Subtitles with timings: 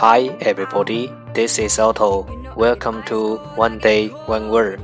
[0.00, 2.24] Hi everybody, this is Otto.
[2.54, 4.78] Welcome to One Day One Word.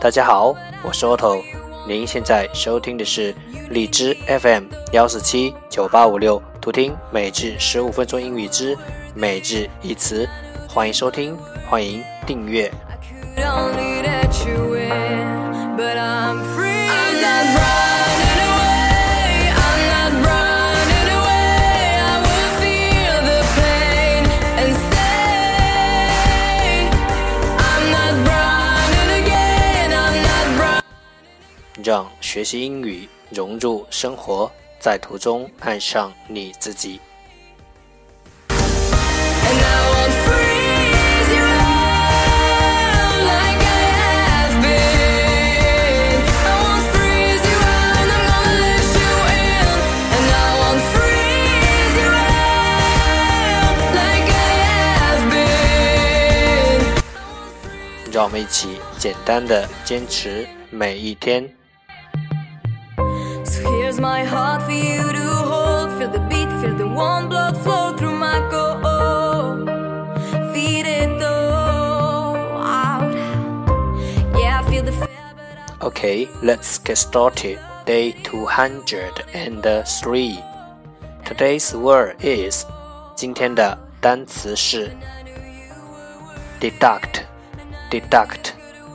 [0.00, 1.42] 大家好，我是 Otto。
[1.86, 3.34] 您现在收听的是
[3.68, 8.74] 荔枝 FM 幺四七九八五六，图听每日十五分钟英语之
[9.14, 10.26] 每日一词。
[10.66, 11.36] 欢迎收听，
[11.68, 12.72] 欢迎订阅。
[31.82, 37.00] 让学习英语融入生活，在途中爱上你自己。
[58.12, 61.46] 让我们一起简单的坚持每一天。
[63.95, 65.91] Here's my heart for you to hold.
[65.97, 69.65] Feel the beat, feel the warm blood flow through my core.
[70.53, 73.13] Feed it though out.
[74.37, 75.07] Yeah, I feel the fear,
[75.81, 77.59] Okay, let's get started.
[77.85, 80.39] Day 203.
[81.23, 82.65] Today's word is
[83.15, 84.91] 今天的单词是
[86.59, 87.23] deduct,
[87.89, 88.51] deduct,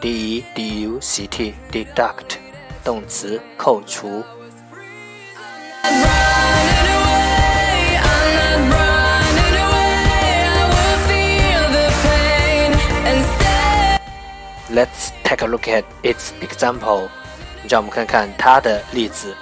[0.00, 2.36] d e d u c t, deduct
[2.84, 4.22] 动词扣除。
[14.74, 17.08] Let's take a look at its example.
[17.68, 19.36] 让我们看看它的例子。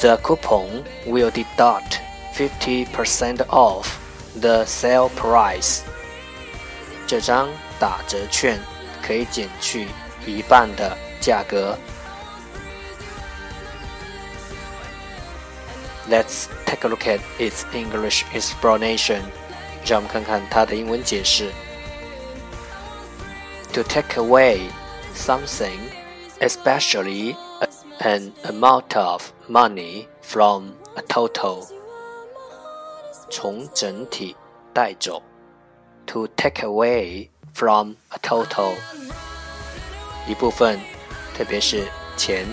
[0.00, 1.98] The coupon will deduct
[2.34, 3.86] 50% off
[4.38, 5.80] the sale price.
[7.06, 7.48] 这张
[7.80, 8.60] 打折券
[9.02, 9.88] 可以减去
[10.26, 11.76] 一半的价格。
[16.08, 19.22] Let's take a look at its English explanation.
[19.84, 21.50] 让我们看看它的英文解释。
[23.72, 24.68] to take away
[25.14, 25.78] something,
[26.40, 27.36] especially
[28.00, 31.66] an amount of money from a total.
[33.30, 34.34] 从整体
[34.72, 35.22] 带走，
[36.06, 38.74] to take away from a total，
[40.26, 40.80] 一部分，
[41.36, 42.46] 特别是钱，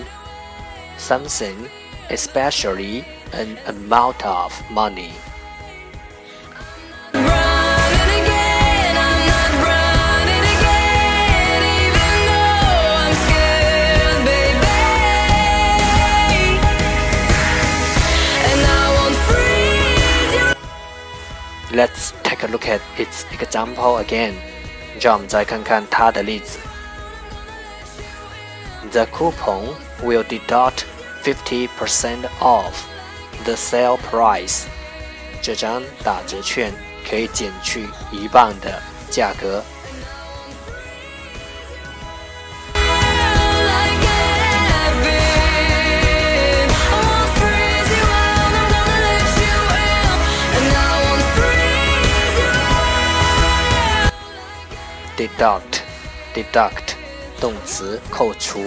[0.98, 1.54] something
[2.10, 5.12] especially an amount of money。
[21.72, 24.34] Let's take a look at its example again.
[25.00, 26.58] 让我们再看看它的例子。
[28.92, 30.84] The coupon will deduct
[31.24, 32.72] 50% off
[33.44, 34.64] the sale price.
[35.42, 36.72] 这张打折券
[37.08, 39.62] 可以减去一半的价格。
[55.37, 55.81] Deduct
[56.33, 56.95] deduct
[57.39, 58.59] 动词扣除。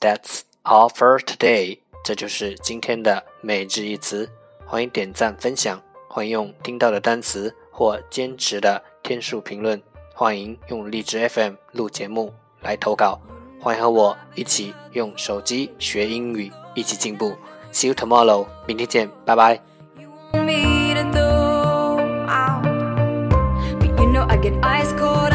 [0.00, 1.78] That's all for today。
[2.04, 4.28] 这就是今天的每日一词。
[4.66, 9.80] 欢迎点赞分享，欢迎用听到的单词或坚持的天数评论，
[10.14, 13.20] 欢迎用荔枝 FM 录节目来投稿，
[13.60, 17.36] 欢迎和我一起用手机学英语，一起进步。
[17.72, 19.60] See you tomorrow，明天见，拜拜。
[24.42, 25.31] get ice cold